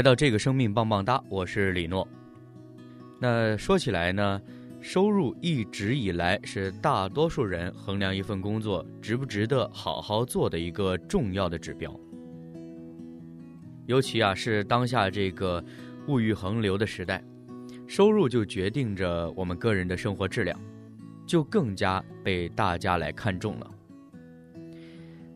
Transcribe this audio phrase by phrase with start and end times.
[0.00, 2.08] 来到这个生命棒棒哒，我是李诺。
[3.20, 4.40] 那说起来呢，
[4.80, 11.94] 收入一直以来是大多数人衡量一份工作值不值得好好做的一个重要的指标。
[13.84, 15.62] 尤其啊，是当下这个
[16.08, 17.22] 物欲横流的时代，
[17.86, 20.58] 收入就决定着我们个人的生活质量，
[21.26, 23.70] 就更加被大家来看重了。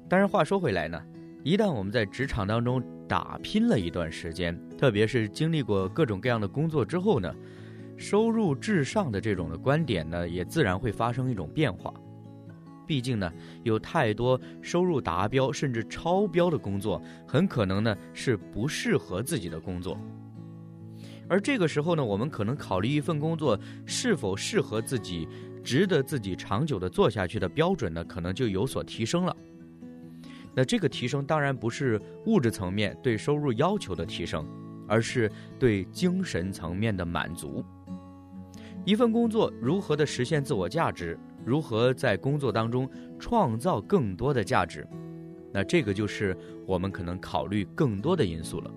[0.08, 0.98] 但是话说回来呢，
[1.42, 7.34] 一旦我们在职场当中，打拼了一段时间，特别是经历过各种各样的工作之后呢，
[7.96, 11.92] 收入至上的这种的观点呢，也自然会发生一种变化。
[12.86, 19.98] 毕竟呢，有太多收入达标甚至超标的工作，很可能呢是不适合自己的工作。
[21.26, 25.26] 而这个时候呢，我们可能考虑一份工作是否适合自己、
[25.62, 29.34] 值得自己长久的做下去的标准呢，可能就有所提升了。
[30.56, 34.46] 那这个提升当然不是物质层面对收入要求的提升，
[34.86, 37.64] 而是对精神层面的满足。
[38.84, 42.88] 一份工作如何的实现自我价值，如何在工作当中
[43.18, 44.86] 创造更多的价值，
[45.52, 48.70] 那这个就是我们可能考虑更多的因素了。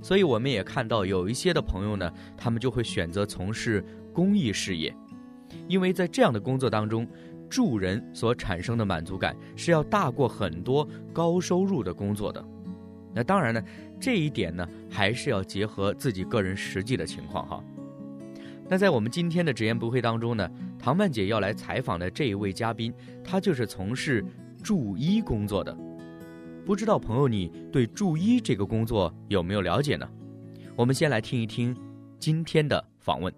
[0.00, 4.94] 所以我们也看到有一些的朋友呢，他们就会选择从事公益事业，
[5.68, 7.06] 因为在这样的工作当中。
[7.48, 12.44] 助人所产生的满足感是要大过很多高收入的工作的。
[13.14, 13.62] 那当然呢，
[13.98, 17.64] 这一点呢还是要结合自己个人实际的情况哈。
[18.68, 22.92] 那在我们今天的直言不讳当中呢，唐曼姐要来采访的这一位嘉宾，
[23.24, 24.24] 他就是从事
[24.62, 25.76] 助医工作的。
[26.64, 30.08] 不知道朋友你对助医这个工作有没有了解呢？
[30.74, 31.74] 我们先来听一听
[32.18, 33.32] 今天的访问。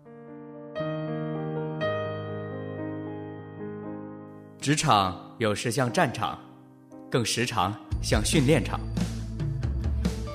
[4.68, 6.38] 职场有时像战场，
[7.10, 8.78] 更时常像训练场。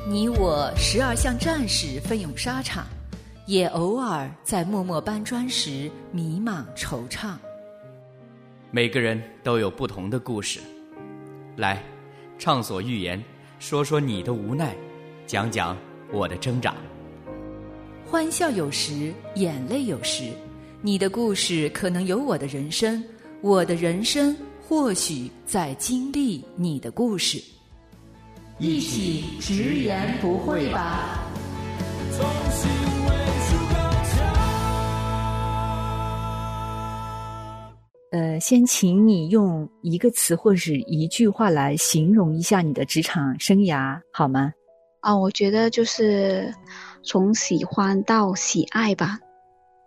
[0.10, 2.84] 你我时而像战士奋勇沙场，
[3.46, 7.36] 也偶尔在默默搬砖时迷茫惆怅。
[8.72, 10.60] 每个人都有不同的故事，
[11.56, 11.84] 来，
[12.40, 13.24] 畅所欲言，
[13.60, 14.76] 说说你的无奈，
[15.28, 15.78] 讲讲
[16.12, 16.74] 我的挣扎。
[18.04, 20.24] 欢笑有时，眼泪有时，
[20.82, 23.04] 你的故事可能有我的人生。
[23.44, 24.34] 我的人生
[24.66, 27.44] 或许在经历你的故事，
[28.58, 31.20] 一起直言不讳吧。
[38.12, 44.53] 呃，先请你用一个词或是一句话来形容一下你的职场生涯，好吗？
[45.02, 46.50] 啊，我觉得就是
[47.03, 49.20] 从喜欢到喜爱吧。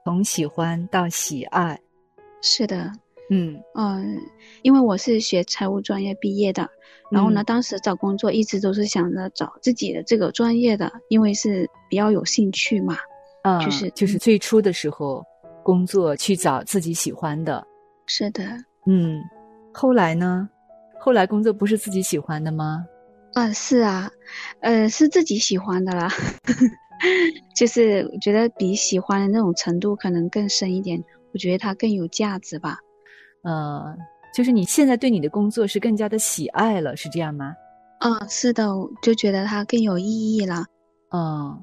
[0.04, 1.80] 从喜欢到喜爱，
[2.42, 2.92] 是的。
[3.30, 4.20] 嗯嗯，
[4.62, 6.68] 因为我是学财务专业毕业的，
[7.10, 12.96] 然后呢，当时找工作一直都是想着找自己的这个专业的，因为是比较有兴趣嘛。
[13.42, 15.24] 啊，就是就是最初的时候，
[15.62, 17.66] 工作去找自己喜欢的。
[18.06, 18.44] 是的。
[18.86, 19.20] 嗯，
[19.72, 20.48] 后来呢？
[20.98, 22.84] 后来工作不是自己喜欢的吗？
[23.34, 24.10] 啊，是啊，
[24.60, 26.08] 呃，是自己喜欢的啦。
[27.54, 32.78] 就是我觉得比喜欢的那种程度可能更深一点，我觉得它更有价值吧。
[33.46, 33.96] 呃，
[34.34, 37.54] 就是你现在对你的工作是更加的喜爱了，是这样吗？
[38.00, 38.66] 嗯，是的，
[39.00, 40.64] 就觉得它更有意义了。
[41.12, 41.56] 嗯，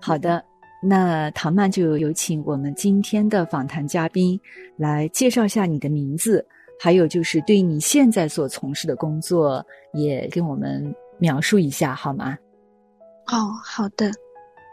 [0.00, 0.44] 好的，
[0.82, 4.38] 那唐曼就有请我们今天的访谈嘉宾
[4.76, 6.44] 来介绍一下你的名字，
[6.80, 12.36] 还有就是对你现在所从事的工作也跟我们描述一下好吗？
[13.28, 14.10] 哦，好的，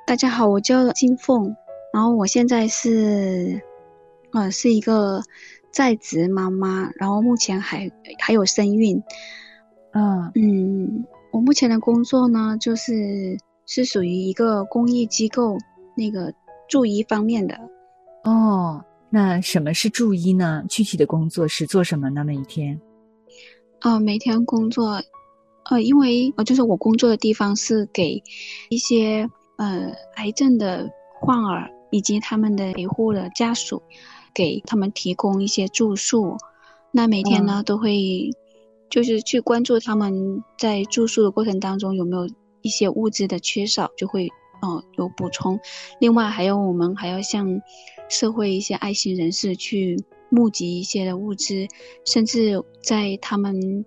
[0.08, 1.56] 大家好，我叫金凤，
[1.94, 3.62] 然后我现在是，
[4.34, 5.22] 呃，是一个。
[5.72, 9.02] 在职妈妈，然后目前还还有身孕，
[9.92, 15.58] 嗯嗯，我目前的工作呢，就是是属于一个公益机构
[15.96, 16.34] 那个
[16.68, 17.56] 助医方面的。
[18.24, 20.64] 哦，那什么是助医呢？
[20.68, 22.24] 具体的工作是做什么呢？
[22.24, 22.80] 每一天？
[23.82, 25.00] 哦，每天工作，
[25.70, 28.22] 呃，因为呃，就是我工作的地方是给
[28.70, 30.90] 一些呃癌症的
[31.22, 33.82] 患儿以及他们的陪护的家属。
[34.38, 36.38] 给他们提供一些住宿，
[36.92, 38.30] 那每天呢都会
[38.88, 42.30] 就是去关注他们在住宿的过程当中有没有
[42.62, 44.30] 一些物资的缺少，就会
[44.62, 45.60] 哦有补充。
[46.00, 47.60] 另外还有我们还要向
[48.10, 49.98] 社会一些爱心人士去
[50.30, 51.66] 募集一些的物资，
[52.06, 53.84] 甚至在他们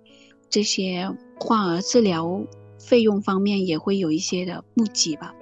[0.49, 1.08] 这些
[1.38, 2.44] 患儿治疗
[2.76, 5.32] 费用方面也会有一些的募集吧，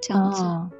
[0.00, 0.40] 这样子。
[0.44, 0.70] 嗯，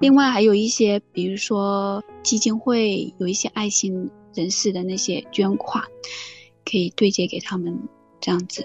[0.00, 5.82] 另外还有一些，比如说基金会有一些爱心人士的那些捐款，
[6.70, 7.76] 可以对接给他们，
[8.20, 8.62] 这样子。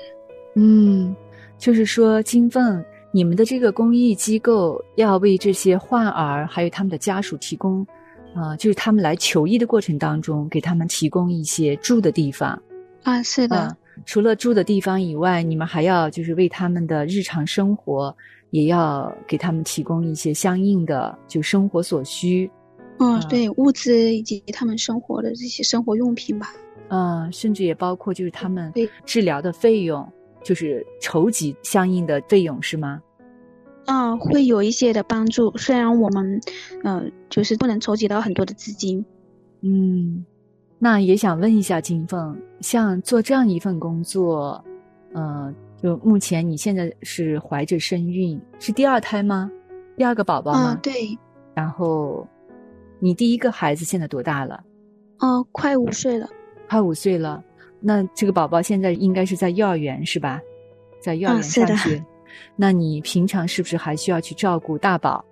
[0.55, 1.15] 嗯，
[1.57, 7.85] 就是说金凤，你们的这个公益机构要为这些患儿还有他们的家属提供，
[8.33, 12.61] 啊，就是他们来求医的过程当中，给他们提供一些住的地方。
[13.03, 13.75] 啊，是的。
[14.05, 18.13] 除了住的地方以外，你们还要就是为他们的日常生活。
[18.55, 22.49] 也要给他们提供一些相应的就生活所需，
[22.99, 26.53] 嗯，对，物资以及他们生活的这些生活用品吧，
[26.87, 28.71] 嗯，甚至也包括就是他们
[29.03, 30.09] 治疗的费用，
[30.41, 33.01] 就是筹集相应的费用是吗？
[33.87, 36.39] 嗯，会有一些的帮助，虽然我们，
[36.85, 39.03] 呃，就是不能筹集到很多的资金，
[39.63, 40.25] 嗯，
[40.79, 44.63] 那也想问一下金凤，像做这样一份工作，
[45.13, 45.53] 嗯。
[45.85, 49.51] 就目前你现在是怀着身孕，是第二胎吗？
[49.95, 50.75] 第二个宝宝吗？
[50.81, 51.15] 对。
[51.53, 52.27] 然后，
[52.99, 54.63] 你第一个孩子现在多大了？
[55.19, 56.27] 哦，快五岁了。
[56.67, 57.43] 快五岁了，
[57.79, 60.41] 那这个宝宝现在应该是在幼儿园是吧？
[60.99, 62.03] 在幼儿园上学。
[62.57, 65.23] 那你平常是不是还需要去照顾大宝？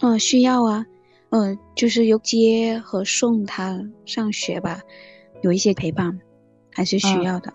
[0.00, 0.84] 嗯，需要啊。
[1.30, 4.80] 嗯，就是有接和送他上学吧，
[5.42, 6.18] 有一些陪伴，
[6.72, 7.52] 还是需要的。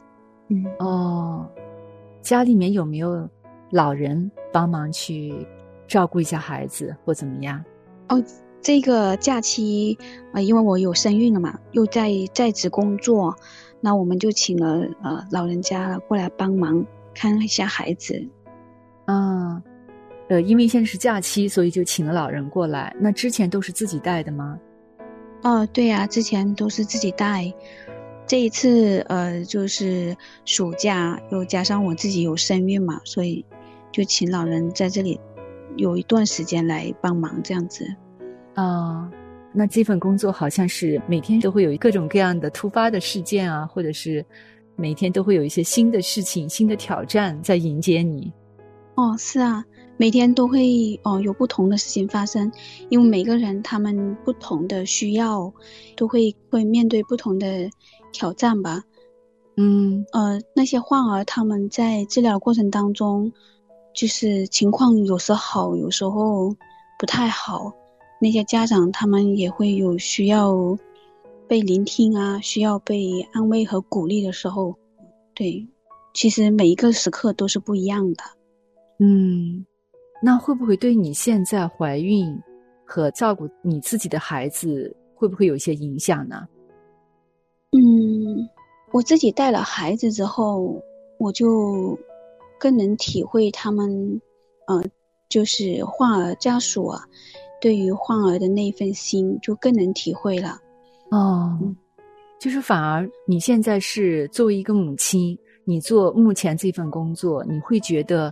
[0.48, 0.64] 嗯。
[0.80, 1.52] 哦。
[2.24, 3.30] 家里面有没有
[3.70, 5.46] 老人帮忙去
[5.86, 7.64] 照顾一下孩子或怎么样？
[8.08, 8.24] 哦，
[8.62, 9.98] 这个假期
[10.32, 13.36] 啊，因为我有身孕了嘛，又在在职工作，
[13.82, 16.84] 那我们就请了呃老人家过来帮忙
[17.14, 18.26] 看一下孩子。
[19.06, 19.62] 嗯，
[20.30, 22.96] 呃，因为现在是假期，所以就请了老人过来。
[22.98, 24.58] 那之前都是自己带的吗？
[25.44, 27.54] 哦，对呀，之前都是自己带。
[28.26, 30.16] 这一次，呃，就是
[30.46, 33.46] 暑假，又加上我自己有身孕嘛，所以
[33.92, 35.20] 就请老人在这里
[35.76, 37.86] 有一段时间来帮忙，这样子。
[38.56, 39.12] 啊，
[39.52, 44.26] 那这份工作好像是每天都会有各种各样的突发的事件啊，或者是
[44.78, 48.32] 每天都会有一些新的事情、新的挑战在迎接你。
[48.96, 49.64] 哦，是啊，
[49.98, 52.50] 每天都会哦有不同的事情发生，
[52.90, 55.54] 因为每个人他们不同的需要，
[55.98, 57.70] 都会会面对不同的。
[58.14, 58.84] 挑战吧，
[59.58, 63.34] 嗯呃，那些患儿他们在治疗过程当中，
[63.94, 66.56] 就是情况有时好，有时候
[66.98, 67.74] 不太好。
[68.22, 70.78] 那些家长他们也会有需要
[71.46, 74.74] 被聆听啊，需要被安慰和鼓励的时候。
[75.34, 75.68] 对，
[76.14, 78.24] 其实每一个时刻都是不一样的。
[79.00, 79.66] 嗯，
[80.22, 82.40] 那会不会对你现在怀孕
[82.86, 86.48] 和照顾你自己的孩子，会不会有一些影响呢？
[87.76, 88.48] 嗯，
[88.92, 90.80] 我自己带了孩子之后，
[91.18, 91.98] 我就
[92.60, 94.22] 更能体会他们，
[94.68, 94.84] 呃，
[95.28, 97.02] 就是患儿家属啊，
[97.60, 100.60] 对于患儿的那份心，就更能体会了。
[101.10, 101.58] 哦，
[102.40, 105.36] 就是反而你现在是作为一个母亲，
[105.66, 108.32] 你做目前这份工作，你会觉得，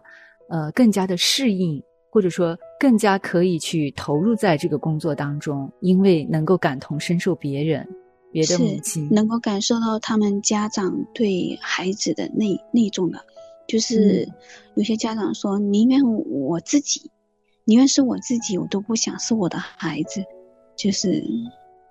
[0.49, 1.81] 呃，更加的适应，
[2.11, 7.87] 或者说更加可以去投入在这个工作当中，因为能够感同身受别人。
[8.31, 9.07] 别的母亲。
[9.11, 13.23] 能够感受到他们家长对孩子的那那种的，
[13.67, 14.27] 就是
[14.75, 17.11] 有些家长说宁愿我自己，
[17.65, 20.23] 宁愿是我自己，我都不想是我的孩子，
[20.75, 21.23] 就是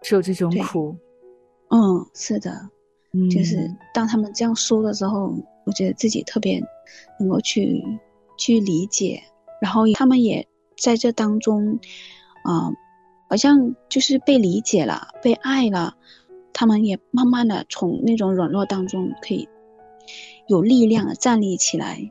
[0.03, 0.97] 受这种苦。
[1.69, 2.69] 嗯，是的，
[3.31, 6.61] 就是当他们这样说的时候，我觉得自己特别
[7.19, 7.83] 能够去
[8.37, 9.23] 去理解，
[9.61, 11.79] 然后他们也在这当中，
[12.45, 12.73] 啊，
[13.29, 15.97] 好像就是被理解了，被爱了。
[16.61, 19.49] 他们也慢慢的从那种软弱当中可以
[20.47, 22.11] 有力量的站立起来，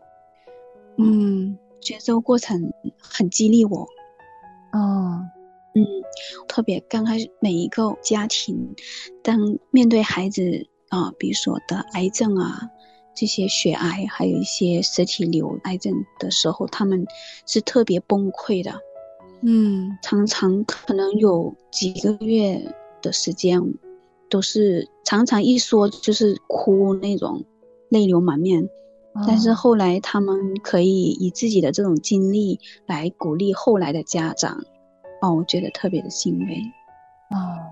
[0.98, 3.82] 嗯，觉得这个过程很激励我，
[4.72, 5.22] 哦，
[5.76, 5.86] 嗯，
[6.48, 8.74] 特别刚开始每一个家庭，
[9.22, 12.72] 当面对孩子啊，比如说得癌症啊，
[13.14, 17.06] 这些血癌，还有一些实体瘤癌症的时候，他们
[17.46, 18.82] 是特别崩溃的，
[19.44, 23.62] 嗯，常常可能有几个月的时间。
[24.30, 27.44] 都是常常一说就是哭那种，
[27.90, 28.68] 泪流满面。
[29.28, 34.64] 但是后来他们可以以自己的这种经历来鼓励后来的家长，
[35.22, 36.62] 哦，我觉得特别的欣慰。
[37.32, 37.68] 哦，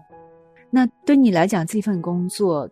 [0.69, 2.69] 那对你来讲这份工作，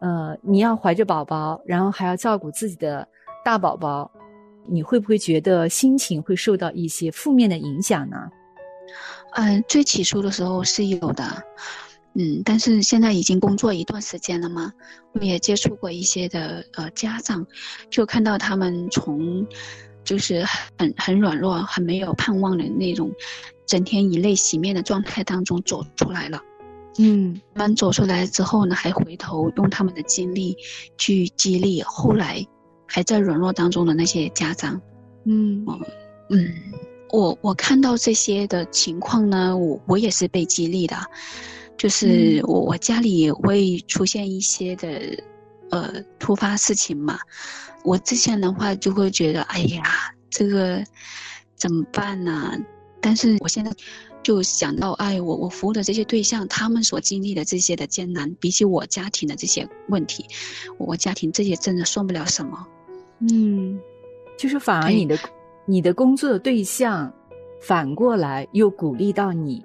[0.00, 3.06] 呃，你要怀着宝宝，然后还要照顾自己的
[3.44, 4.10] 大宝宝，
[4.66, 8.16] 你会不会觉得心情会受到一些负面的影响呢？
[9.34, 11.22] 嗯，最起初的时候是有的，
[12.14, 14.72] 嗯，但是现在已经工作一段时间了嘛，
[15.12, 17.46] 我也接触过一些的呃家长，
[17.90, 19.46] 就看到他们从
[20.04, 20.44] 就是
[20.78, 23.12] 很很软弱、很没有盼望的那种，
[23.66, 26.42] 整天以泪洗面的状态当中走出来了。
[27.00, 30.56] 嗯，慢慢走出来之后呢，还回头用他们的经历
[30.96, 32.44] 去激励后来
[32.86, 34.80] 还在软弱当中的那些家长。
[35.24, 35.64] 嗯
[36.30, 36.52] 嗯，
[37.10, 40.96] 我我看到这些的情况呢，我我也是被激励的，
[41.78, 44.90] 就是我我家里也会出现一些的
[45.70, 47.18] 呃突发事情嘛，
[47.84, 49.84] 我之前的话就会觉得，哎呀，
[50.28, 50.84] 这个
[51.54, 52.58] 怎么办呢？
[53.00, 53.70] 但是我现在
[54.24, 60.26] 就想到，哎，我我服务的这些对象，他们所经历的这些的艰难，比起我家庭的这些问题，
[60.78, 62.66] 我家庭这些真的算不了什么。
[63.20, 63.78] 嗯，
[64.36, 65.16] 就是反而你的
[65.64, 67.12] 你的工作的对象
[67.60, 69.64] 反过来又鼓励到你。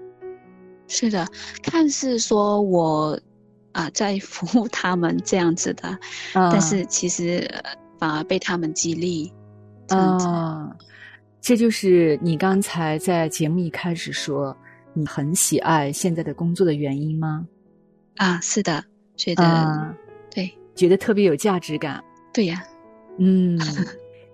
[0.88, 1.28] 是的，
[1.63, 3.20] 看似说我
[3.72, 5.88] 啊、在服务他们这样子的，
[6.34, 9.34] 啊但是其实呃反而被他们激励。
[9.90, 10.75] 啊，
[11.42, 14.56] 这就是你刚才在节目一开始说
[14.94, 17.46] 你很喜爱现在的工作的原因吗？
[18.18, 18.84] 啊，是的，
[19.16, 19.94] 觉得、啊，
[20.30, 22.04] 对觉得特别有价值感。
[22.32, 22.63] 对呀，
[23.18, 23.60] 嗯，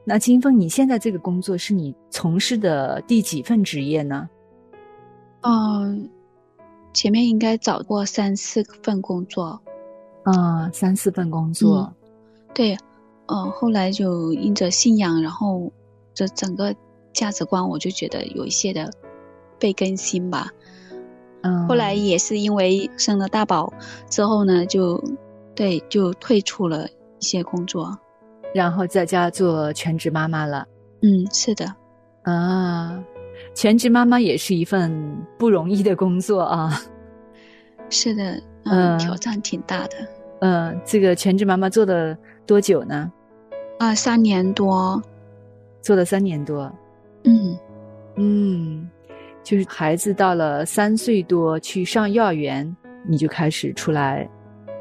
[0.05, 4.29] 那金凤，你现在这个工作是你从事的第几份职业呢？
[5.41, 6.09] 嗯、
[6.93, 9.59] 前面应该找过三四份工作，
[10.23, 11.93] 啊，三四份工作。
[12.53, 12.77] 对，
[13.27, 15.71] 呃，后来就因着信仰，然后
[16.13, 16.75] 这整个
[17.13, 18.91] 价值观，我就觉得有一些的
[19.59, 20.49] 被更新吧。
[21.41, 23.71] 嗯，后来也是因为生了大宝
[24.09, 25.01] 之后呢，就
[25.55, 26.87] 对就退出了
[27.19, 27.97] 一些工作。
[28.53, 30.67] 然后在家做全职妈妈了。
[31.01, 31.71] 嗯，是的，
[32.23, 33.01] 啊，
[33.53, 34.91] 全职妈妈也是一份
[35.37, 36.81] 不容易的工作啊。
[37.89, 38.33] 是的，
[38.65, 39.95] 嗯嗯，挑战挺大的
[40.41, 42.15] 嗯，这个全职妈妈做了
[42.45, 43.11] 多久呢？
[43.79, 45.01] 啊，三年多，
[45.81, 46.71] 做了三年多。
[47.23, 47.57] 嗯，
[48.15, 48.89] 嗯，
[49.43, 52.75] 就是孩子到了三岁多去上幼儿园，
[53.07, 54.29] 你就开始出来，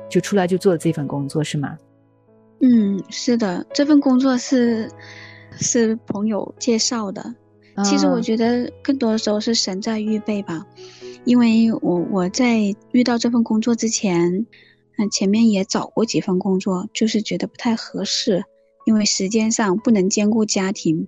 [0.09, 1.77] 就出来就做这份工作是吗？
[2.61, 4.91] 嗯，是的，这份工作是
[5.53, 7.35] 是朋友介绍的。
[7.85, 10.67] 其实我啊觉得更多的时候是神在预备吧，
[11.25, 14.47] 因为我我在遇到这份工作之前，
[14.97, 18.45] 嗯，前面也找过几份工作，就是觉得不太合适，
[18.87, 21.07] 因为时间上不能兼顾家庭，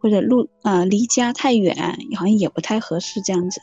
[0.00, 1.76] 或者路呃离家太远，
[2.16, 3.60] 好像也不太合适这样子。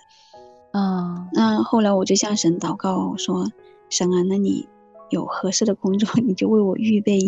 [0.73, 3.51] 嗯，那后来我就向神祷告说
[3.89, 4.67] ：“神啊，那你
[5.09, 7.19] 有合适的工作， 你就为我预备。”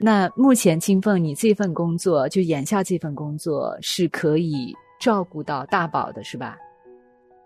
[0.00, 6.56] 那目前金凤，你这份工作就眼下这份工作是可以照顾到大宝的，是吧？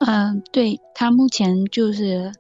[0.01, 2.31] 嗯，对他目前就是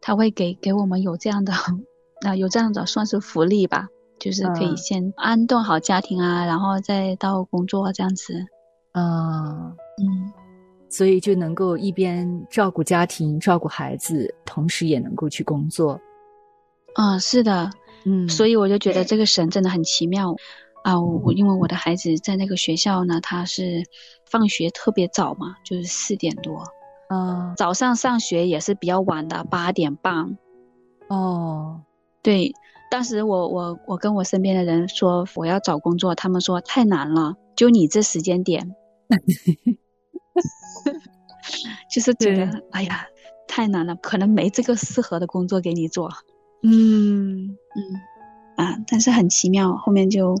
[0.00, 1.52] 他会给给我们有这样的，
[2.26, 3.86] 啊、有这样的算是福利吧，
[4.18, 8.34] 就是可以嗯先安顿好家庭啊，然后再到工作这样子。
[8.92, 10.32] 啊，嗯，
[10.88, 15.98] 所以就能够一边照顾家庭、照顾孩子，同时也能够去工作。
[16.94, 17.70] 啊、是的，
[18.04, 20.36] 嗯，所以我就觉得这个神真的很奇妙
[20.82, 21.00] 啊！
[21.00, 23.82] 我我因为我的孩子在那个学校呢，他是
[24.26, 26.62] 放学特别早嘛，就是四点多，
[27.08, 30.36] 嗯，早上上学也是比较晚的，八点半。
[31.08, 31.80] 哦，
[32.22, 32.52] 对，
[32.90, 38.74] 当时我我我跟我身边的人说我要找工作，他们说太难了，就你这时间点，
[41.90, 43.06] 就是觉得哎呀
[43.48, 46.10] 太难了，可能没这个适合的工作给你做。
[46.66, 47.80] 嗯嗯，
[48.56, 50.34] 啊，但是很奇妙，后面就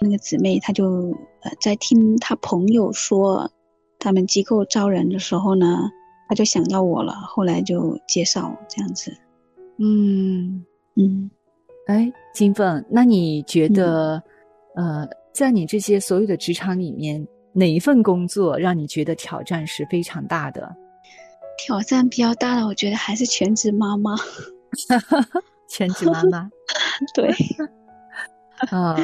[0.00, 3.48] 那个姊妹她就呃在听她朋友说
[4.00, 5.88] 他们机构招人的时候呢，
[6.28, 9.16] 她就想到我了，后来就介绍这样子。
[9.78, 10.64] 嗯，
[10.96, 11.30] 嗯。
[11.86, 14.22] 哎，金凤，那你觉得，
[14.74, 20.74] 呃，在你这些所有的职场里面，哪一份工作让你觉得挑战是非常大的？
[21.56, 24.16] 挑战比较大的，我觉得还是全职妈妈。
[25.68, 26.50] 全职妈妈。
[27.14, 27.30] 对，
[28.70, 28.96] 啊，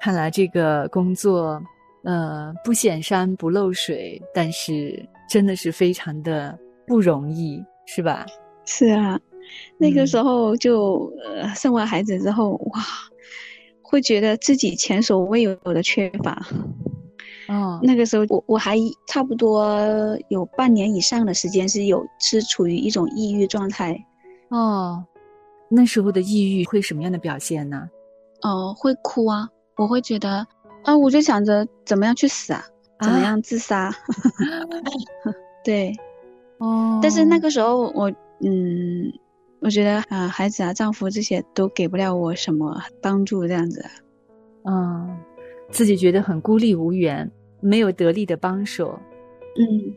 [0.00, 1.60] 看来这个工作，
[2.04, 6.56] 呃，不显山不漏水，但是真的是非常的
[6.86, 8.26] 不容易，是吧？
[8.66, 9.18] 是啊，
[9.78, 12.82] 那个嗯时候就、呃生完孩子之后，哇，
[13.80, 16.46] 会觉得自己前所未有的缺乏。
[17.48, 19.74] 哦，那个时候我我还差不多
[20.28, 23.98] 有半年以上的时间是有是处于一种抑郁状态。
[24.50, 25.02] 哦，
[25.68, 27.88] 那时候的抑郁会什么样的表现呢？
[28.42, 30.46] 哦，会哭啊，我会觉得
[30.84, 32.64] 啊，我就想着怎么样去死啊，
[33.00, 33.92] 怎么样自杀。
[35.64, 35.92] 对，
[36.58, 38.10] 哦，但是那个时候我
[38.40, 39.12] 嗯，
[39.60, 43.84] 我觉得啊，孩子啊，丈夫这些都给不了我什么帮助，这样子。
[44.64, 45.18] 嗯，
[45.70, 48.98] 自己觉得很孤立无援，没有得力的帮手。
[49.58, 49.94] 嗯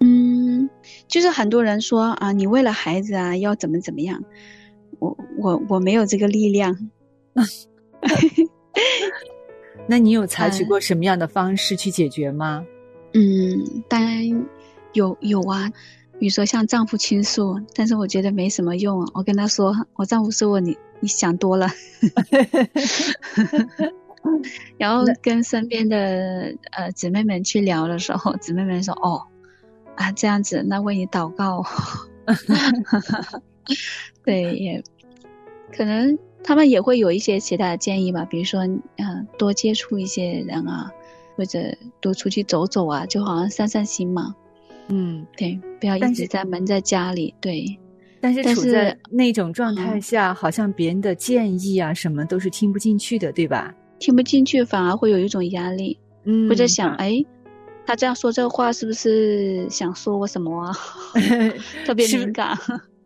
[0.00, 0.70] 嗯，
[1.08, 4.22] 就是很多人说啊，你为了孩子啊，要怎么怎么样。
[4.98, 6.76] 我我我没有这个力量。
[9.86, 12.64] 那你有采取过什么样的方式去解决吗？
[13.12, 14.46] 嗯，当然
[14.92, 15.70] 有有啊，
[16.18, 19.06] 比如说向丈夫倾诉，但是我觉得没什么用。
[19.14, 21.68] 我跟他说，我丈夫说我你你想多了。
[24.78, 29.22] 然后跟身边的呃姊妹们去聊的时候，姊妹们说：“哦，
[29.96, 31.62] 啊这样子，那为你祷告。
[34.24, 34.82] ”对，也
[35.72, 38.60] 可能他们也会有一些其他的建议吧，比如说，
[38.96, 40.90] 嗯，多接触一些人啊，
[41.36, 41.60] 或者
[42.00, 44.34] 多出去走走啊，就好像散散心嘛。
[44.88, 47.34] 嗯，对，不要一直在闷在家里。
[47.40, 47.64] 对，
[48.20, 53.74] 但是处在那种状态下，好像别人的建议啊什么都是听不进去的，对吧？
[53.98, 57.24] 听不进去，反而会有一种压力，嗯，或者想，哎，
[57.86, 60.72] 他这样说这话是不是想说我什么啊？
[61.86, 62.54] 特别敏感，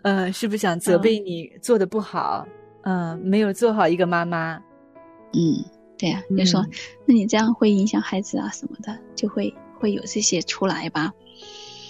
[0.02, 2.46] 不是想责备你做的不好？
[2.82, 4.54] 嗯，没有做好一个妈妈。
[5.32, 5.64] 嗯，
[5.98, 6.64] 对呀，就说，
[7.04, 11.12] 那你这样会影响孩子啊什么的，就会会有这些出来吧？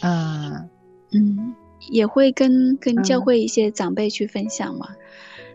[0.01, 0.65] 啊，
[1.13, 1.55] 嗯，
[1.91, 4.89] 也会跟跟教会一些长辈去分享嘛，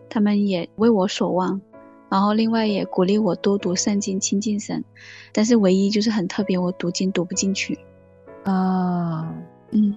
[0.10, 1.60] 他们也为我所望。
[2.10, 4.84] 然后，另外也鼓励我多读圣经、亲近神，
[5.32, 7.80] 但是唯一就是很特别，我读经读不进去。
[8.44, 9.34] 啊，
[9.72, 9.96] 嗯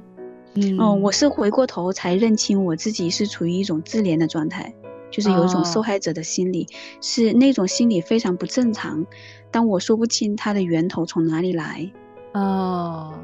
[0.57, 4.75] 嗯哦，我是回过头才认清我自己是处于一种自怜的状态，
[5.11, 6.67] 就是有一种受害者的心理，
[7.01, 9.07] 是那种心理非常不正常，
[9.51, 11.91] 但我说不清它的源头从哪里来。
[12.35, 13.15] 哦，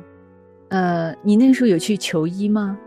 [0.69, 2.79] 呃，你那个时候有去求医吗？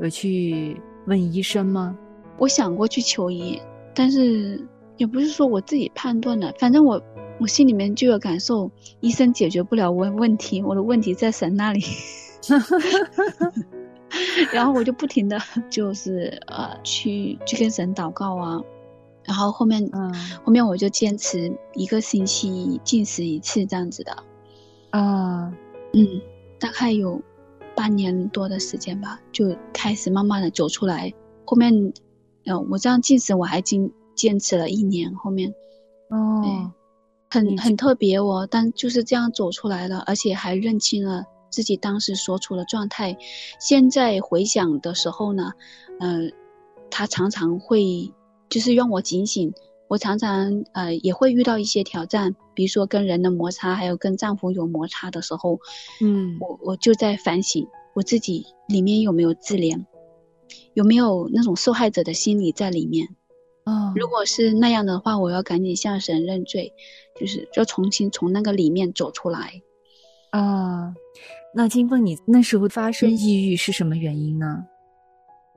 [0.00, 1.96] 有去问医生吗？
[2.38, 3.60] 我想过去求医，
[3.94, 4.60] 但是。
[4.98, 7.02] 也不是说我自己判断的，反正我
[7.40, 11.80] 我心里面就有感受，医生解决不了我问题，我的问题在神那里。
[14.52, 15.38] 然后我就不停的
[15.70, 18.60] 就是呃去去跟神祷告啊，
[19.24, 20.12] 然后后面嗯
[20.44, 24.12] 后面我就坚持一个星期进食一次这样子的，
[24.90, 25.52] 啊
[25.92, 26.20] 嗯，
[26.58, 27.20] 大概有
[27.74, 31.12] 半年多的时间吧，就开始慢慢的走出来。
[31.44, 31.92] 后面
[32.44, 33.90] 呃我这样进食我还坚。
[34.14, 35.54] 坚持了一年，后面，
[36.10, 36.70] 哦，
[37.30, 43.16] 很很特别哦，但就是这样走出来了，而且还认清了自己当时所处的状态。
[43.60, 45.52] 现在回想的时候呢，
[46.00, 46.32] 嗯，
[46.90, 48.12] 他常常会
[48.48, 49.52] 就是让我警醒。
[49.88, 55.60] 我常常呃也会遇到一些挑战，比如说跟人的摩擦，还有跟丈夫有摩擦的时候，
[56.00, 59.84] 嗯，我我就在反省我自己里面有没有自怜，
[60.72, 63.06] 有没有那种受害者的心理在里面。
[63.66, 66.72] 哦，如果是那样的话，我要赶紧向神认罪，
[67.20, 69.60] 就是要重新从那个里面走出来。
[70.30, 70.94] 啊，
[71.54, 74.64] 那金凤，你那时候发生抑郁是什么原因呢？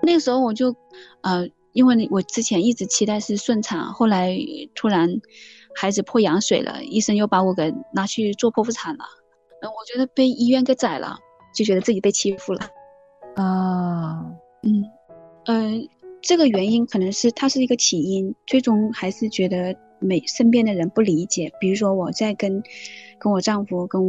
[0.01, 0.75] 那个时候我就，
[1.21, 4.37] 呃，因为我之前一直期待是顺产，后来
[4.75, 5.09] 突然
[5.75, 9.05] 孩子破羊水了，医生又把我给拿去做剖腹产了。
[9.61, 11.17] 嗯，我觉得被医院给宰了，
[11.55, 12.59] 就觉得自己被欺负了。
[13.35, 14.25] 啊，
[14.63, 14.83] 嗯，
[15.45, 15.89] 嗯。
[16.27, 21.51] 这个原因可能是它是一个起因，最终还是觉得每身边的人不理解。
[21.59, 22.63] 比如说我在跟
[23.19, 24.01] 跟我丈夫、跟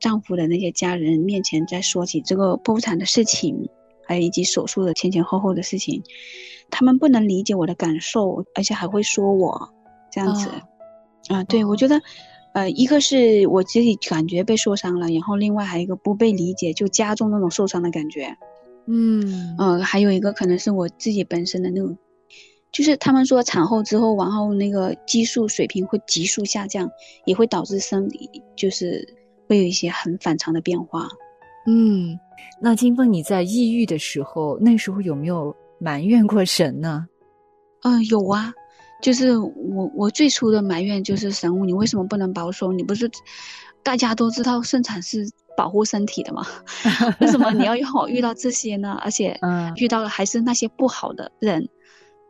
[0.00, 3.68] 丈夫的那些家人面前在说起这个剖腹产的事情，
[4.06, 6.02] 还有以及手术的前前后后的事情，
[6.70, 9.70] 他们不能理解我的感受，而且还会说我
[10.10, 10.50] 这样子。
[11.28, 12.00] 啊，对，我觉得，
[12.54, 18.34] 呃，一个是我自己感觉被受伤了，然后另外还有一个不被理解，就加重那种受伤的感觉。
[18.86, 21.98] 嗯呃，还有一个可能是我自己本身的那种，
[22.72, 26.90] 就是他们说产后之后，然后那个激素水平会急速下降，
[27.26, 29.17] 也会导致生理就是
[29.48, 31.08] 会有一些很反常的变化。
[31.66, 32.18] 嗯，
[32.60, 37.06] 那金凤你在抑郁的时候，那时候有没有埋怨过神呢？
[37.82, 38.52] 嗯，有啊，
[39.02, 42.72] 就是我我最初的埋怨就是神，你为什么不能保守？
[42.72, 43.10] 你不是
[43.82, 45.28] 大家都知道生产是。
[45.56, 46.46] 保护身体的吗？
[47.18, 48.96] 为什么你要让 我遇到这些呢？
[49.02, 49.36] 而且
[49.74, 51.68] 遇到的还是那些不好的人，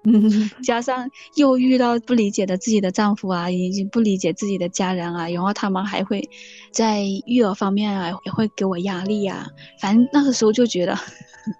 [0.62, 6.28] 加上又遇到不理解的自己的丈夫啊，以及不理解自己的家人啊，然后他们还会
[6.72, 9.46] 在育儿方面啊也会给我压力啊。
[9.80, 10.96] 反正那个时候就觉得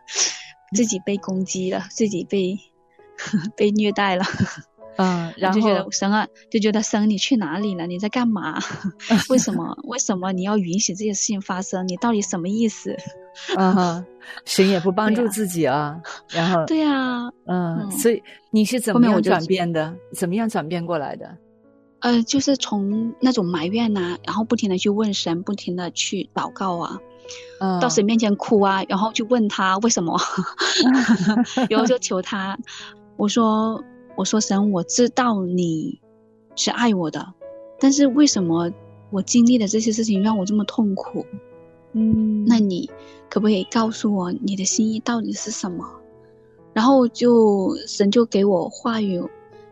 [0.74, 2.58] 自己被攻击了，自己被
[3.56, 4.24] 被虐待了。
[4.96, 7.86] 嗯，然后就觉得生啊，就觉得生，你去哪里了？
[7.86, 8.60] 你在干嘛？
[9.30, 9.76] 为什么？
[9.84, 11.86] 为什么你要允许这些事情发生？
[11.86, 12.96] 你到底什么意思？
[13.56, 14.04] 啊哈，
[14.44, 16.00] 神也不帮助自己啊。
[16.30, 19.94] 然后，对呀、嗯，嗯所以你是怎么样转变的？
[20.14, 21.36] 怎么样转变过来的？
[22.00, 26.98] 呃，就是从那种埋怨呐、然后不停的去问神，不停的去祷告啊，
[27.60, 30.16] 嗯，到神面前哭啊，然后就问他为什么，
[31.68, 32.56] 然后就求他，
[33.16, 33.82] 我说
[34.16, 36.00] 我说神，我知道你
[36.54, 37.34] 是爱我的，
[37.80, 38.70] 但是为什么
[39.10, 41.26] 我经历的这些事情让我这么痛苦？
[41.92, 42.90] 嗯，那你
[43.30, 45.84] 可不可以告诉我你的心意到底是什么？
[46.74, 49.22] 然后就神就给我话语，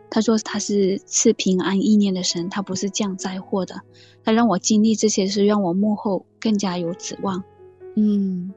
[0.09, 3.81] 他说他是赐平安意念的神，他不是降灾祸的，
[4.23, 7.43] 他让我经历这些事，让我幕后更加有指望。
[7.95, 8.51] 嗯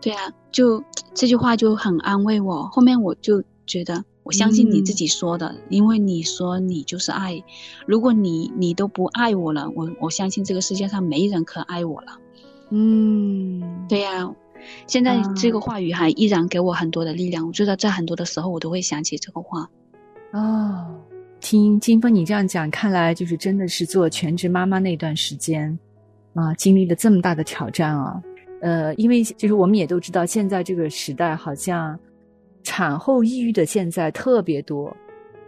[0.00, 2.68] 对啊，就这句话就很安慰我。
[2.68, 7.42] 后面我就觉得，我相信你自己说的，因为你说你就是爱。
[7.86, 12.18] 如果你你都不爱我了，我我相信这个世界上没人可爱我了。
[12.70, 14.28] 嗯，对呀、
[14.86, 17.46] 现在啊这个话语还依然给我很多的力量。
[17.46, 19.68] 我知道在很多的时候，我都会想起这个话。
[20.32, 21.00] 哦，
[21.40, 25.78] 听金峰你这样讲，看来就是真的是做全职妈妈那段时间
[26.34, 28.20] 啊，经历了这么大的挑战啊。
[28.60, 31.96] 呃，因为就是我们也都知道，现在这个时代好像
[32.64, 34.94] 产后抑郁的现在特别多，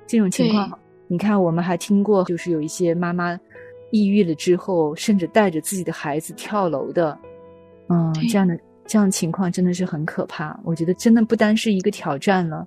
[0.07, 0.79] 这种情况，
[1.09, 3.37] 你看我们还听过，就是有一些妈妈
[3.91, 7.19] 抑郁了之后，甚至带着自己的孩子跳楼的，
[7.89, 10.59] 嗯，这样的这样情况真的是很可怕。
[10.65, 12.67] 我觉得真的不单是一个挑战了。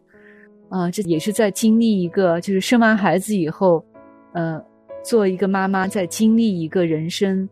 [0.70, 3.84] 啊、这也是在经历一个，就是生完孩子以后，
[4.32, 4.64] 呃，
[5.04, 7.50] 做一个妈妈，在经历一个人生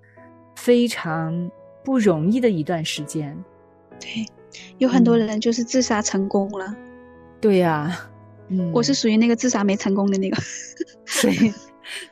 [0.55, 1.51] 非常
[1.83, 3.37] 不容易的一段时间。
[3.99, 4.25] 对，
[4.77, 6.73] 有很多嗯人就是自杀成功了，
[7.41, 7.93] 对呀、
[8.47, 10.37] 嗯，我是属于那个自杀没成功的那个。
[11.05, 11.51] 所以，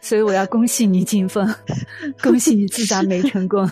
[0.01, 1.47] 所以我要恭喜你，金凤，
[2.21, 3.69] 恭喜你自杀没成功。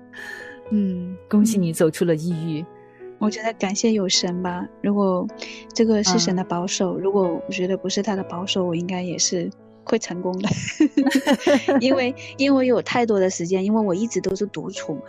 [0.70, 2.64] 嗯，恭喜你走出了抑郁。
[3.18, 4.66] 我觉得感谢有神吧。
[4.82, 5.26] 如果
[5.72, 9.50] 这个是神的保守，如果我觉得不是他的保守，我应该也是
[9.84, 10.48] 会成功的。
[11.80, 15.02] 因为因为我有太多的时间，因为我一直都是独处嘛。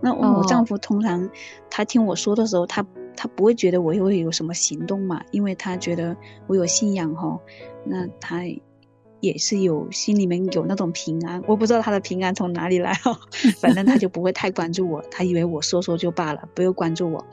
[0.00, 1.30] 那我丈夫通常
[1.70, 2.84] 他听我说的时候，他
[3.16, 6.16] 他不会觉得我会有什么行动嘛，因为他觉得
[6.48, 7.38] 我有信仰哈，
[7.84, 8.40] 那他
[9.22, 13.16] 也是有心里面有那种平安，我不知道他的平安从哪里来哦，
[13.58, 17.24] 反正他就不会太关注我，他以为我说说就罢了，不用关注我。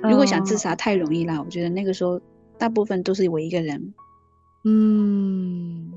[0.00, 2.20] 如果想自哦杀太容易了，我觉得那个时候
[2.56, 3.92] 大部分都是我一个人。
[4.64, 5.92] 嗯，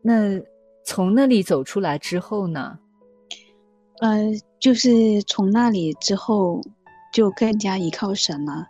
[0.00, 0.40] 那
[0.86, 2.78] 从那里走出来之后呢？
[4.00, 6.62] 呃，就是从那里之后，
[7.12, 8.66] 就更加依靠神了，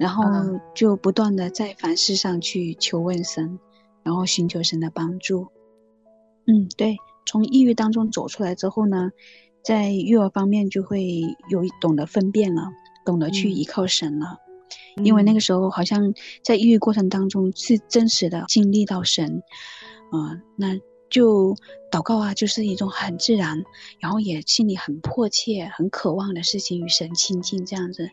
[0.00, 3.56] 然后嗯就不断的在凡事上去求问神，
[4.04, 5.48] 然后寻求神的帮助。
[6.46, 9.10] 嗯，对，从抑郁当中走出来之后呢，
[9.64, 12.68] 在育儿方面就会有懂得分辨了，
[13.04, 14.38] 懂得去嗯依靠神了。
[15.02, 16.14] 因为那个时候好像
[16.44, 19.42] 在抑郁过程当中是真实的经历到神，
[20.12, 20.78] 啊、那
[21.10, 21.56] 就
[21.90, 23.64] 祷告啊，就是一种很自然，
[23.98, 28.08] 然后也心里很迫切、很渴望的事情，与神亲近这样子。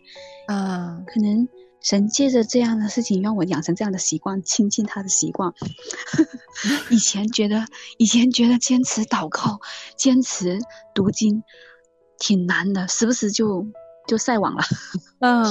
[0.47, 1.47] 啊，可能
[1.81, 5.51] 神借着这样的事情让我养成这样的习惯，亲近他的习惯。
[6.91, 7.65] 以前觉得，
[7.97, 9.59] 以前觉得坚持祷告、
[9.95, 10.59] 坚持
[10.93, 11.43] 读经
[12.19, 13.65] 挺难的，时不时就
[14.07, 14.63] 就晒网了。
[15.19, 15.43] 嗯，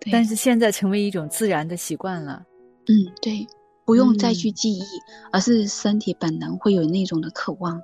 [0.00, 2.42] 对但是现在成为一种自然的习惯了。
[2.88, 3.46] 嗯，对，
[3.84, 4.84] 不用再嗯去记忆，
[5.30, 7.78] 而是身体本能会有那种的渴望。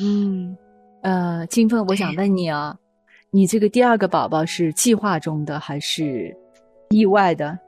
[0.00, 0.56] 嗯，
[1.02, 2.78] 呃，金凤，我想问你啊，
[3.30, 6.34] 你这个第二个宝宝是计划中的还是
[6.94, 7.58] 意外的？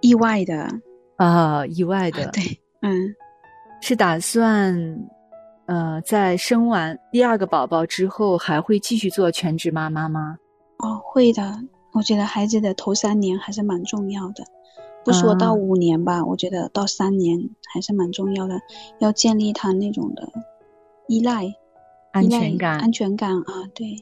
[0.00, 0.68] 意外的，
[1.16, 3.12] 啊，意外的，对，嗯，
[3.80, 4.72] 是打算，
[5.66, 10.36] 呃，在生完第二个宝宝之后，还会继续做全职妈妈吗？
[10.78, 11.42] 哦，会的。
[11.92, 14.44] 我觉得孩子的头三年还是蛮重要的，
[15.04, 15.52] 不说到啊。
[15.54, 18.60] 五年吧，我觉得到三年还是蛮重要的，
[19.00, 20.32] 要建立他那种的
[21.08, 21.52] 依赖、
[22.12, 23.96] 安全感，安全感啊，对，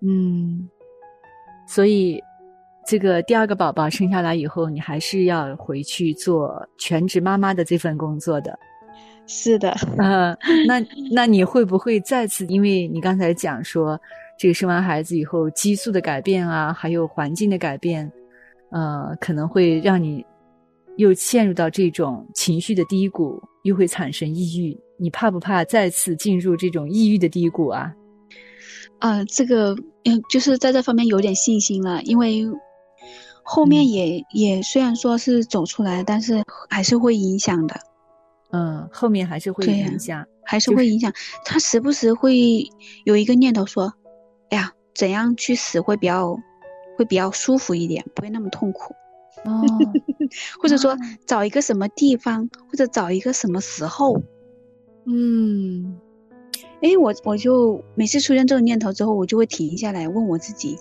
[0.00, 0.70] 嗯，
[1.68, 2.22] 所以
[2.86, 8.58] 这个第二个宝宝生下来以后，你还是要回去做全职妈妈的这份工作的。
[9.26, 12.44] 是的，呃，那那你会不会再次？
[12.46, 14.00] 因为你刚才讲说，
[14.36, 18.10] 这个生完孩子以后，激素的改变啊，还有环境的改变，
[18.70, 20.24] 呃，可能会让你
[20.96, 24.76] 又陷入到这种情绪的低谷，又会产生抑郁。
[24.98, 27.94] 你怕不怕再次进入这种抑郁的低谷啊？
[28.98, 32.44] 呃，这个嗯，就是在这方面有点信心了，因为
[33.42, 37.80] 后面也也虽然说是走出来，但是还是会影响的。
[38.52, 40.26] 嗯，后面还是会影响。
[40.42, 41.12] 还是会影响。
[41.44, 42.64] 他时不时会
[43.04, 43.94] 有一个念头说
[44.50, 46.36] ：“哎呀，怎样去死会比较
[46.98, 48.92] 会比较舒服一点，不会那么痛苦。
[49.44, 49.62] 哦，
[50.60, 54.20] 或者说啊找一个什么地方，或者找一个什么时候。
[55.06, 55.96] 嗯
[56.82, 60.76] 哎，我我就每次出现这种念头之后，我就会停下来问我自己：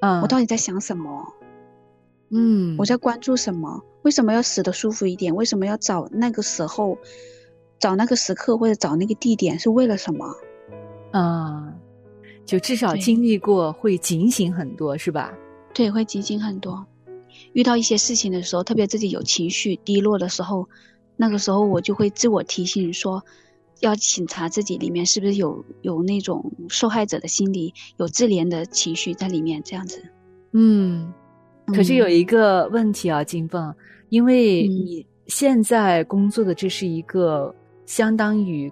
[0.00, 1.24] 嗯，我到底在想什么？
[2.30, 3.82] 嗯，我在关注什么？
[4.02, 5.34] 为什么要死的舒服一点？
[5.34, 6.98] 为什么要找那个时候，
[7.78, 9.58] 找那个时刻或者找那个地点？
[9.58, 10.26] 是为了什么？
[11.12, 11.72] 啊，
[12.44, 15.32] 就至少经历过会警醒很多，是吧？
[15.72, 16.84] 对，会警醒很多。
[17.52, 20.68] 遇到一些事情的时候，特别自己有情绪低落的时候，
[21.16, 23.24] 那个时候我就会自我提醒说，
[23.80, 30.02] 要检查自己里面是不是有有那种受害者的心理，有自怜的情绪在里面，这样子。
[30.52, 31.12] 嗯，
[31.66, 33.74] 可是有嗯一个问题啊，金凤，
[34.08, 37.54] 因为嗯你现在工作的这是一个
[37.86, 38.70] 相当于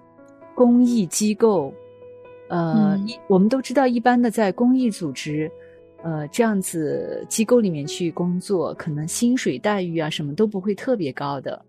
[0.53, 1.73] 公益机构，
[2.49, 5.51] 呃，嗯一我们都知道，一般的在公益组织，
[6.03, 11.59] 呃，这样子机构里面去工作，可能薪水待遇啊什么都不会特别高的。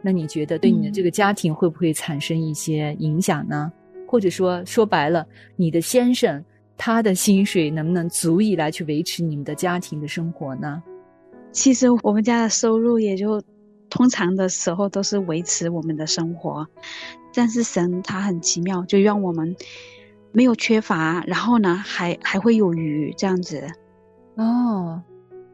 [0.00, 3.72] 那你觉得对你的嗯这个家庭会不会产生一些影响呢？
[4.06, 6.44] 或者说说白了，你的先生
[6.76, 10.82] 他的薪水能不能足以来去维持你们的家庭的生活呢？
[11.52, 13.42] 其实我们家的收入也就
[13.90, 16.66] 通常的时候都是维持我们的生活，
[17.34, 19.54] 但是神他很奇妙，就让我们
[20.32, 23.62] 没有缺乏，然后呢还还会有余这样子。
[24.36, 25.02] 哦，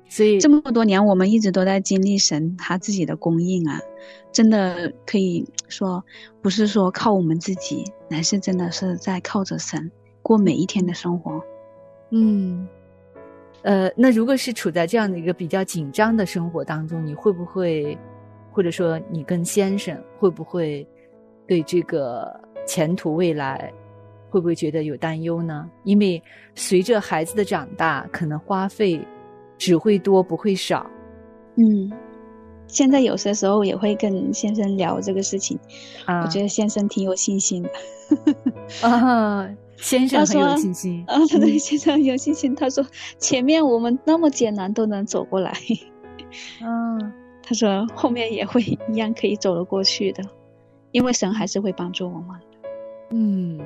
[0.09, 3.81] 所以这么多年，我们一直都在经历神他自己的供应啊，
[4.33, 6.05] 真的可以说
[6.41, 9.91] 不是说靠我们自己，乃是真的是在靠着神
[10.29, 11.43] 过每一天的生活。
[12.11, 12.69] 嗯，
[13.63, 17.97] 呃，那如果是处在这样的一个比较紧张的生活当中，你会不会，
[18.53, 20.87] 或者说你跟先生会不会
[21.47, 22.31] 对这个
[22.67, 23.73] 前途未来
[24.29, 25.67] 会不会觉得有担忧呢？
[25.85, 26.23] 因为
[26.55, 29.01] 随着孩子的长大，可能花费
[29.57, 30.87] 只会多不会少。
[31.57, 31.91] 嗯，
[32.67, 35.59] 现在有些时候也会跟先生聊这个事情，
[36.05, 37.71] 啊，我觉得先生挺有信心的。
[38.87, 41.05] 啊，先生很有说信心。
[41.07, 42.55] 啊，他对先生很有信心。
[42.55, 42.85] 他说
[43.19, 45.53] 前面我们那么艰难都能走过来，
[46.63, 47.13] 嗯。
[47.43, 50.23] 他说后面也会一样可以走得过去的，
[50.91, 52.41] 因为神还是会帮助我们
[53.11, 53.59] 嗯。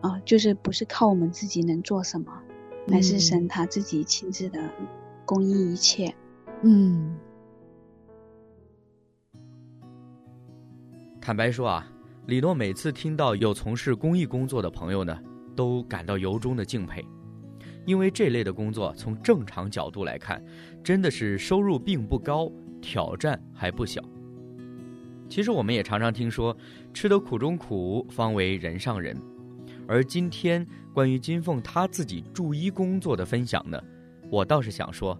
[0.00, 2.32] 啊，就是不是靠我们自己能做什么，
[2.86, 4.58] 乃是嗯神他自己亲自的
[5.24, 6.12] 供应一切。
[6.62, 7.16] 嗯。
[11.20, 11.86] 坦白说啊，
[12.26, 15.16] 李诺每次听到有从事公益工作的朋友呢，
[15.54, 17.04] 都感到由衷的敬佩，
[17.84, 20.44] 因为这类的工作从正常角度来看，
[20.82, 22.50] 真的是收入并不高，
[22.82, 24.02] 挑战还不小。
[25.28, 26.56] 其实我们也常常听说，
[26.92, 29.16] 吃得苦中苦，方为人上人。
[29.86, 33.80] 而今天关于金凤她自己助医工作的分享呢，
[34.28, 35.16] 我倒是想说，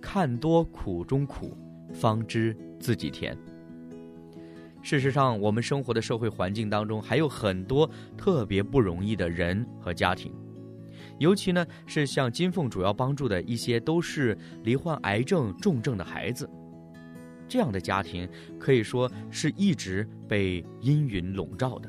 [0.00, 1.56] 看多苦中苦，
[1.92, 3.38] 方知自己甜。
[4.82, 10.32] 事实上，我们生活的社会环境当中还有很多特别不容易的人和家庭，
[11.18, 16.50] 尤其呢是像金凤主要帮助的一些都是罹患癌症重症的孩子，
[17.46, 21.88] 这样的家庭可以说是一直被阴云笼罩的。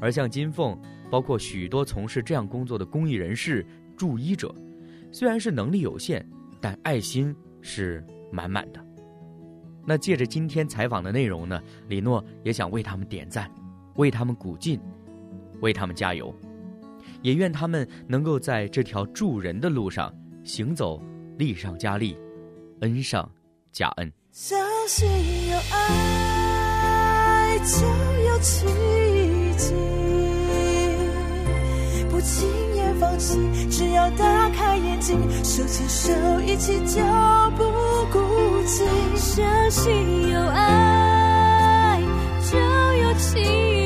[0.00, 0.76] 而像金凤，
[1.08, 3.64] 包括许多从事这样工作的公益人士、
[3.96, 4.52] 助医者，
[5.12, 6.26] 虽然是能力有限，
[6.60, 8.84] 但爱心是满满的。
[9.90, 13.50] 那借着今天采访的内容呢，李诺也想为他们点赞，
[13.96, 14.80] 为他们鼓劲，
[15.62, 16.32] 为他们加油，
[17.22, 21.02] 也愿他们能够在这条助人的路上行走，
[21.38, 22.16] 力上加力，
[22.82, 23.28] 恩上
[23.72, 24.12] 加恩。
[24.30, 25.08] 相信
[25.50, 27.84] 有爱就
[28.28, 28.66] 有奇
[29.56, 29.74] 迹，
[32.08, 37.02] 不轻言放弃，只要打开眼睛，手牵手一起就
[37.56, 37.79] 不
[39.16, 42.00] 相信有爱
[42.52, 42.58] 就
[43.02, 43.79] 有情。